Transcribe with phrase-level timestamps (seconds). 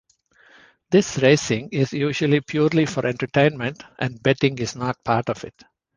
[0.89, 5.53] This racing is usually purely for entertainment, and betting is not part of it.